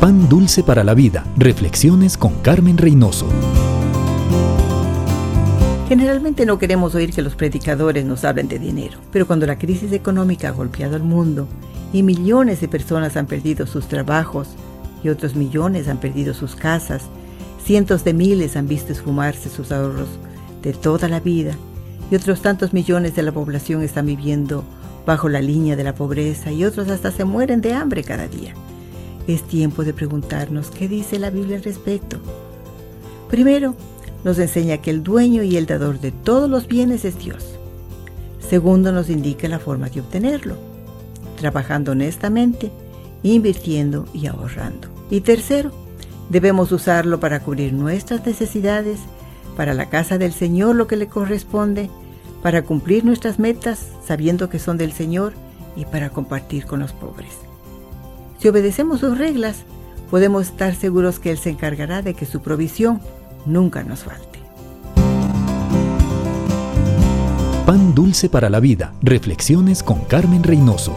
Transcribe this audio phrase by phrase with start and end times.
[0.00, 1.24] Pan Dulce para la Vida.
[1.36, 3.26] Reflexiones con Carmen Reynoso.
[5.88, 9.90] Generalmente no queremos oír que los predicadores nos hablen de dinero, pero cuando la crisis
[9.90, 11.48] económica ha golpeado al mundo
[11.92, 14.50] y millones de personas han perdido sus trabajos
[15.02, 17.02] y otros millones han perdido sus casas,
[17.64, 20.10] cientos de miles han visto esfumarse sus ahorros
[20.62, 21.56] de toda la vida
[22.08, 24.62] y otros tantos millones de la población están viviendo
[25.04, 28.54] bajo la línea de la pobreza y otros hasta se mueren de hambre cada día.
[29.28, 32.18] Es tiempo de preguntarnos qué dice la Biblia al respecto.
[33.28, 33.74] Primero,
[34.24, 37.44] nos enseña que el dueño y el dador de todos los bienes es Dios.
[38.40, 40.56] Segundo, nos indica la forma de obtenerlo,
[41.38, 42.72] trabajando honestamente,
[43.22, 44.88] invirtiendo y ahorrando.
[45.10, 45.72] Y tercero,
[46.30, 48.98] debemos usarlo para cubrir nuestras necesidades,
[49.58, 51.90] para la casa del Señor lo que le corresponde,
[52.42, 55.34] para cumplir nuestras metas sabiendo que son del Señor
[55.76, 57.34] y para compartir con los pobres.
[58.38, 59.64] Si obedecemos sus reglas,
[60.10, 63.00] podemos estar seguros que Él se encargará de que su provisión
[63.46, 64.38] nunca nos falte.
[67.66, 68.94] Pan dulce para la vida.
[69.02, 70.94] Reflexiones con Carmen Reynoso.